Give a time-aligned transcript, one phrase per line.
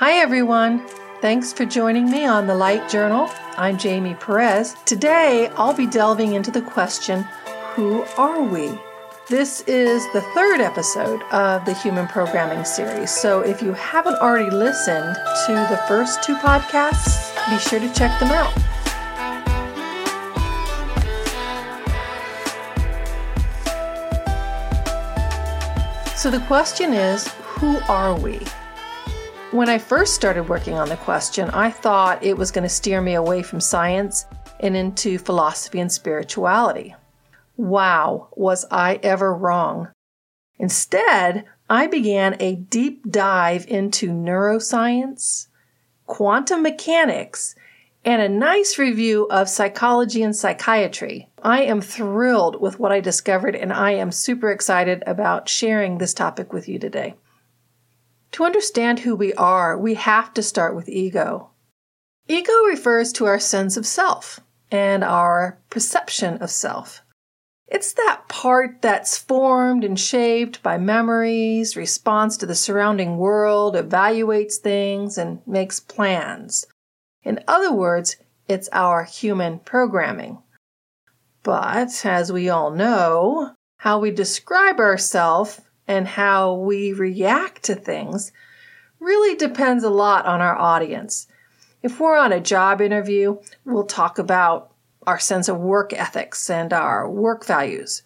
[0.00, 0.86] Hi, everyone.
[1.20, 3.28] Thanks for joining me on the Light Journal.
[3.58, 4.74] I'm Jamie Perez.
[4.86, 7.24] Today, I'll be delving into the question
[7.74, 8.72] Who are we?
[9.28, 13.10] This is the third episode of the Human Programming series.
[13.10, 18.18] So if you haven't already listened to the first two podcasts, be sure to check
[18.20, 18.54] them out.
[26.16, 28.40] So the question is Who are we?
[29.52, 33.00] When I first started working on the question, I thought it was going to steer
[33.00, 34.24] me away from science
[34.60, 36.94] and into philosophy and spirituality.
[37.56, 39.88] Wow, was I ever wrong.
[40.60, 45.48] Instead, I began a deep dive into neuroscience,
[46.06, 47.56] quantum mechanics,
[48.04, 51.28] and a nice review of psychology and psychiatry.
[51.42, 56.14] I am thrilled with what I discovered, and I am super excited about sharing this
[56.14, 57.16] topic with you today.
[58.32, 61.50] To understand who we are, we have to start with ego.
[62.28, 67.02] Ego refers to our sense of self and our perception of self.
[67.66, 74.56] It's that part that's formed and shaped by memories, responds to the surrounding world, evaluates
[74.56, 76.66] things, and makes plans.
[77.22, 78.16] In other words,
[78.48, 80.42] it's our human programming.
[81.42, 85.60] But as we all know, how we describe ourselves
[85.90, 88.30] and how we react to things
[89.00, 91.26] really depends a lot on our audience.
[91.82, 94.72] If we're on a job interview, we'll talk about
[95.04, 98.04] our sense of work ethics and our work values.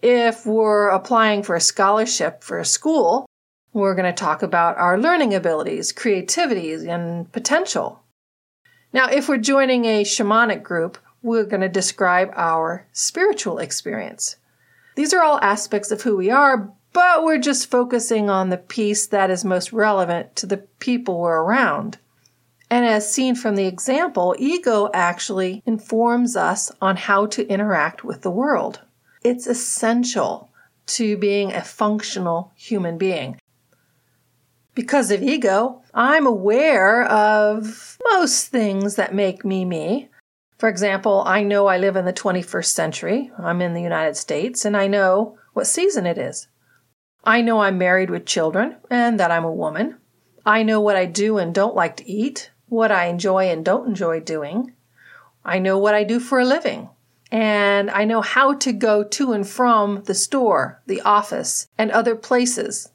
[0.00, 3.26] If we're applying for a scholarship for a school,
[3.74, 8.00] we're going to talk about our learning abilities, creativity, and potential.
[8.94, 14.36] Now, if we're joining a shamanic group, we're going to describe our spiritual experience.
[14.96, 19.06] These are all aspects of who we are, but we're just focusing on the piece
[19.08, 21.98] that is most relevant to the people we're around.
[22.70, 28.22] And as seen from the example, ego actually informs us on how to interact with
[28.22, 28.80] the world.
[29.22, 30.50] It's essential
[30.88, 33.38] to being a functional human being.
[34.74, 40.08] Because of ego, I'm aware of most things that make me me.
[40.58, 43.30] For example, I know I live in the 21st century.
[43.38, 46.48] I'm in the United States, and I know what season it is.
[47.28, 49.98] I know I'm married with children and that I'm a woman.
[50.46, 53.86] I know what I do and don't like to eat, what I enjoy and don't
[53.86, 54.72] enjoy doing.
[55.44, 56.88] I know what I do for a living.
[57.30, 62.16] And I know how to go to and from the store, the office, and other
[62.16, 62.92] places.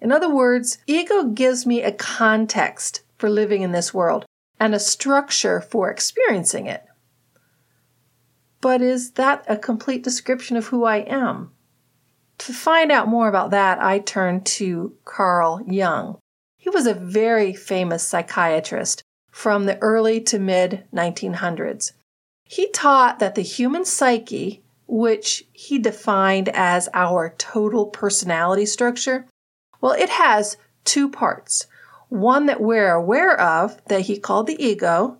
[0.00, 4.24] In other words, ego gives me a context for living in this world
[4.58, 6.84] and a structure for experiencing it.
[8.60, 11.53] But is that a complete description of who I am?
[12.38, 16.18] To find out more about that, I turned to Carl Jung.
[16.58, 21.92] He was a very famous psychiatrist from the early to mid 1900s.
[22.44, 29.26] He taught that the human psyche, which he defined as our total personality structure,
[29.80, 31.66] well, it has two parts.
[32.08, 35.18] One that we're aware of, that he called the ego,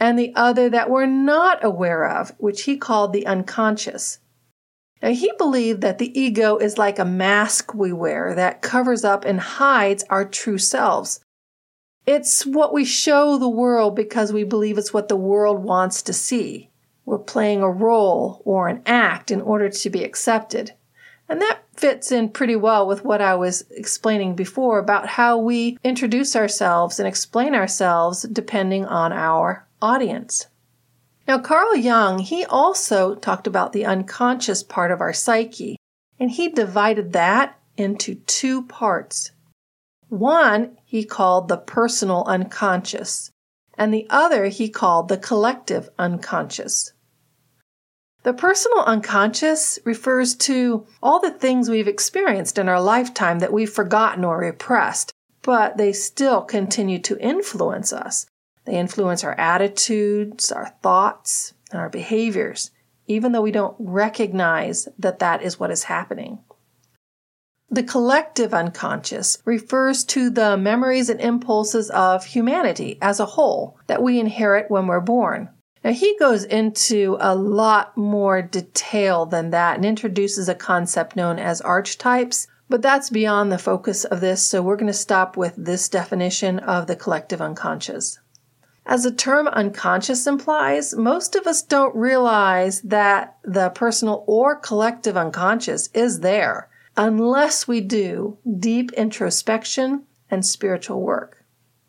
[0.00, 4.18] and the other that we're not aware of, which he called the unconscious.
[5.02, 9.24] Now, he believed that the ego is like a mask we wear that covers up
[9.24, 11.20] and hides our true selves.
[12.06, 16.12] It's what we show the world because we believe it's what the world wants to
[16.12, 16.70] see.
[17.04, 20.72] We're playing a role or an act in order to be accepted.
[21.28, 25.78] And that fits in pretty well with what I was explaining before about how we
[25.82, 30.46] introduce ourselves and explain ourselves depending on our audience.
[31.26, 35.76] Now, Carl Jung, he also talked about the unconscious part of our psyche,
[36.18, 39.30] and he divided that into two parts.
[40.08, 43.30] One he called the personal unconscious,
[43.78, 46.92] and the other he called the collective unconscious.
[48.24, 53.72] The personal unconscious refers to all the things we've experienced in our lifetime that we've
[53.72, 55.12] forgotten or repressed,
[55.42, 58.26] but they still continue to influence us
[58.64, 62.70] they influence our attitudes, our thoughts, and our behaviors,
[63.06, 66.38] even though we don't recognize that that is what is happening.
[67.70, 74.02] The collective unconscious refers to the memories and impulses of humanity as a whole that
[74.02, 75.48] we inherit when we're born.
[75.82, 81.38] Now, he goes into a lot more detail than that and introduces a concept known
[81.38, 85.54] as archetypes, but that's beyond the focus of this, so we're going to stop with
[85.56, 88.18] this definition of the collective unconscious.
[88.84, 95.16] As the term unconscious implies, most of us don't realize that the personal or collective
[95.16, 101.44] unconscious is there unless we do deep introspection and spiritual work.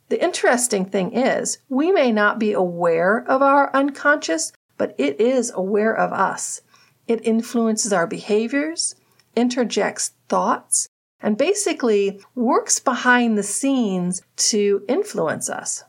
[0.09, 5.51] The interesting thing is, we may not be aware of our unconscious, but it is
[5.55, 6.61] aware of us.
[7.07, 8.95] It influences our behaviors,
[9.35, 10.87] interjects thoughts,
[11.19, 15.83] and basically works behind the scenes to influence us.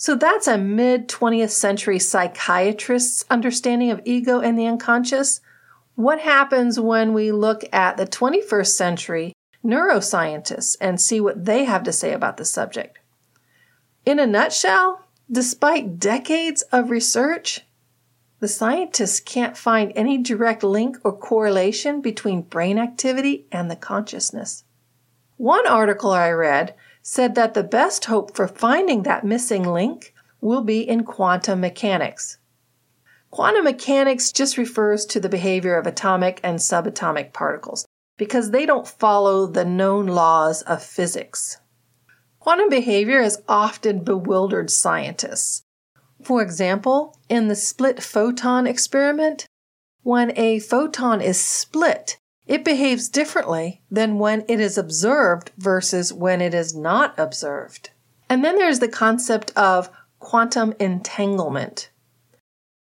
[0.00, 5.40] So that's a mid 20th century psychiatrist's understanding of ego and the unconscious.
[5.96, 9.32] What happens when we look at the 21st century
[9.64, 13.00] neuroscientists and see what they have to say about the subject?
[14.06, 17.66] In a nutshell, despite decades of research,
[18.38, 24.62] the scientists can't find any direct link or correlation between brain activity and the consciousness.
[25.38, 26.76] One article I read
[27.10, 30.12] said that the best hope for finding that missing link
[30.42, 32.36] will be in quantum mechanics.
[33.30, 37.86] Quantum mechanics just refers to the behavior of atomic and subatomic particles
[38.18, 41.56] because they don't follow the known laws of physics.
[42.40, 45.62] Quantum behavior has often bewildered scientists.
[46.22, 49.46] For example, in the split photon experiment,
[50.02, 56.40] when a photon is split, it behaves differently than when it is observed versus when
[56.40, 57.90] it is not observed.
[58.28, 61.90] And then there's the concept of quantum entanglement.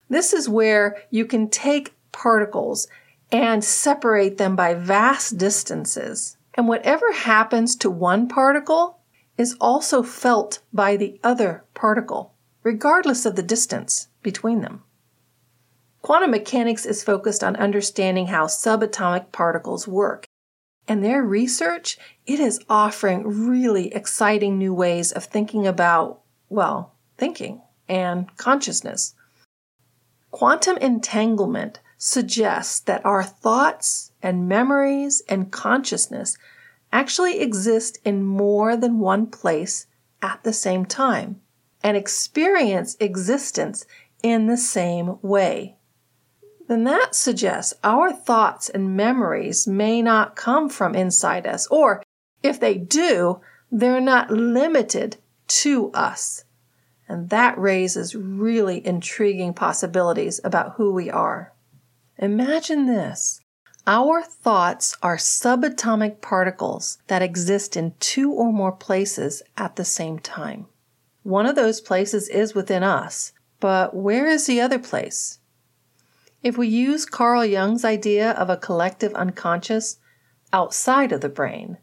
[0.10, 2.88] This is where you can take particles
[3.32, 6.38] and separate them by vast distances.
[6.56, 9.00] And whatever happens to one particle
[9.38, 12.34] is also felt by the other particle,
[12.64, 14.84] regardless of the distance between them.
[16.04, 20.26] Quantum mechanics is focused on understanding how subatomic particles work.
[20.86, 26.20] And their research, it is offering really exciting new ways of thinking about,
[26.50, 29.16] well, thinking and consciousness.
[30.30, 36.38] Quantum entanglement suggests that our thoughts and memories and consciousness
[36.92, 39.88] actually exist in more than one place
[40.22, 41.40] at the same time
[41.82, 43.86] and experience existence
[44.22, 45.78] in the same way
[46.68, 52.02] then that suggests our thoughts and memories may not come from inside us, or
[52.42, 55.18] if they do, they're not limited
[55.48, 56.46] to us.
[57.08, 61.54] And that raises really intriguing possibilities about who we are.
[62.18, 63.42] Imagine this.
[63.86, 70.20] Our thoughts are subatomic particles that exist in two or more places at the same
[70.20, 70.68] time.
[71.24, 75.40] One of those places is within us, but where is the other place?
[76.44, 80.00] If we use Carl Jung's idea of a collective unconscious
[80.52, 81.78] outside of the brain,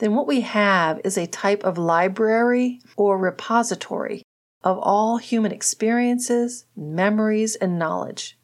[0.00, 4.24] then what we have is a type of library or repository
[4.64, 8.36] of all human experiences, memories, and knowledge.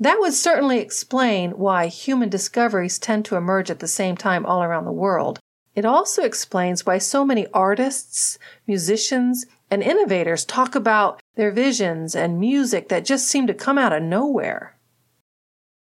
[0.00, 4.62] That would certainly explain why human discoveries tend to emerge at the same time all
[4.62, 5.38] around the world.
[5.74, 12.40] It also explains why so many artists, musicians, and innovators talk about their visions and
[12.40, 14.75] music that just seem to come out of nowhere.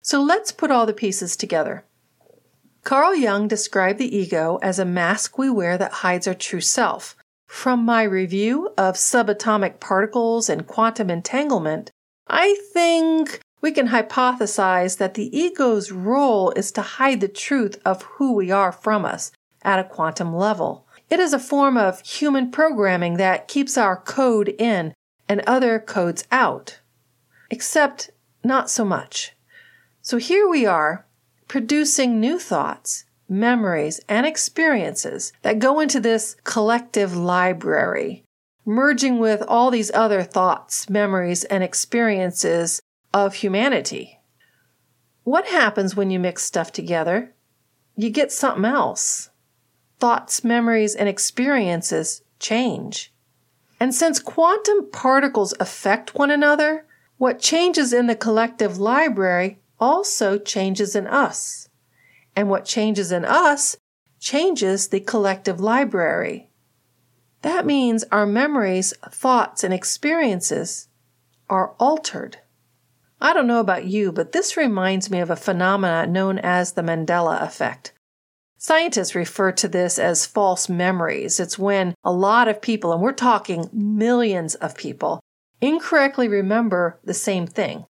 [0.01, 1.85] So let's put all the pieces together.
[2.83, 7.15] Carl Jung described the ego as a mask we wear that hides our true self.
[7.45, 11.91] From my review of subatomic particles and quantum entanglement,
[12.27, 18.01] I think we can hypothesize that the ego's role is to hide the truth of
[18.03, 19.31] who we are from us
[19.61, 20.87] at a quantum level.
[21.09, 24.93] It is a form of human programming that keeps our code in
[25.29, 26.79] and other codes out.
[27.51, 28.09] Except
[28.43, 29.33] not so much.
[30.03, 31.05] So here we are
[31.47, 38.23] producing new thoughts, memories, and experiences that go into this collective library,
[38.65, 42.81] merging with all these other thoughts, memories, and experiences
[43.13, 44.19] of humanity.
[45.23, 47.35] What happens when you mix stuff together?
[47.95, 49.29] You get something else.
[49.99, 53.13] Thoughts, memories, and experiences change.
[53.79, 56.85] And since quantum particles affect one another,
[57.17, 61.67] what changes in the collective library also changes in us.
[62.35, 63.75] And what changes in us
[64.19, 66.49] changes the collective library.
[67.41, 70.87] That means our memories, thoughts, and experiences
[71.49, 72.37] are altered.
[73.19, 76.81] I don't know about you, but this reminds me of a phenomenon known as the
[76.81, 77.93] Mandela effect.
[78.57, 81.39] Scientists refer to this as false memories.
[81.39, 85.19] It's when a lot of people, and we're talking millions of people,
[85.59, 87.85] incorrectly remember the same thing.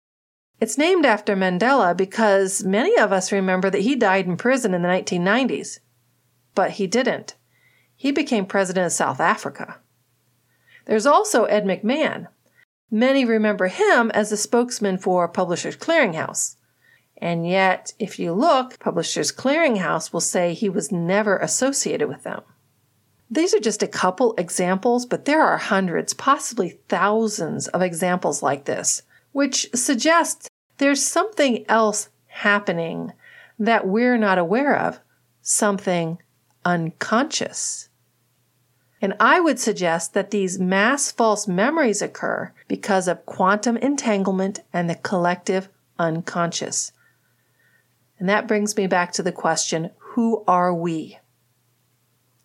[0.61, 4.81] It's named after Mandela because many of us remember that he died in prison in
[4.81, 5.79] the 1990s.
[6.53, 7.35] But he didn't.
[7.95, 9.79] He became president of South Africa.
[10.85, 12.27] There's also Ed McMahon.
[12.91, 16.55] Many remember him as the spokesman for Publishers Clearinghouse.
[17.21, 22.41] And yet, if you look, Publishers Clearinghouse will say he was never associated with them.
[23.29, 28.65] These are just a couple examples, but there are hundreds, possibly thousands of examples like
[28.65, 30.48] this, which suggests
[30.79, 33.13] there's something else happening
[33.59, 34.99] that we're not aware of,
[35.41, 36.17] something
[36.65, 37.89] unconscious.
[39.01, 44.89] And I would suggest that these mass false memories occur because of quantum entanglement and
[44.89, 46.91] the collective unconscious.
[48.17, 51.19] And that brings me back to the question who are we?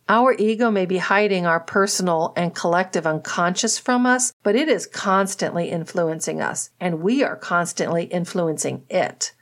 [0.09, 4.87] Our ego may be hiding our personal and collective unconscious from us, but it is
[4.87, 9.33] constantly influencing us, and we are constantly influencing it.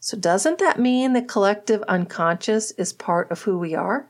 [0.00, 4.08] So, doesn't that mean the collective unconscious is part of who we are?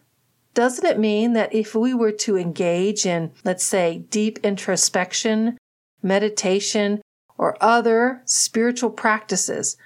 [0.54, 5.58] Doesn't it mean that if we were to engage in, let's say, deep introspection,
[6.02, 7.02] meditation,
[7.36, 9.76] or other spiritual practices,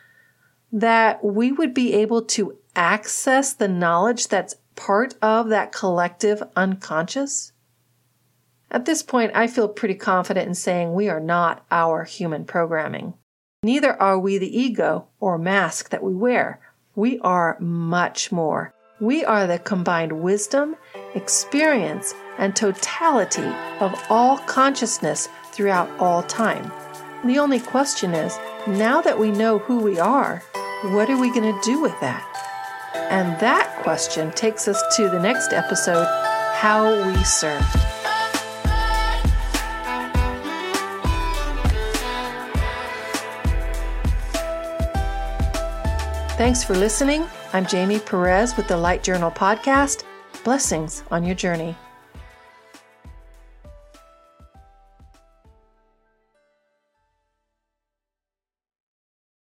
[0.70, 7.52] that we would be able to access the knowledge that's part of that collective unconscious?
[8.70, 13.14] At this point, I feel pretty confident in saying we are not our human programming.
[13.64, 16.60] Neither are we the ego or mask that we wear.
[16.94, 18.72] We are much more.
[19.00, 20.76] We are the combined wisdom,
[21.14, 26.70] experience, and totality of all consciousness throughout all time.
[27.24, 30.42] The only question is now that we know who we are,
[30.84, 32.47] what are we going to do with that?
[33.10, 36.06] And that question takes us to the next episode
[36.54, 37.64] How We Serve.
[46.36, 47.26] Thanks for listening.
[47.52, 50.04] I'm Jamie Perez with the Light Journal Podcast.
[50.44, 51.76] Blessings on your journey.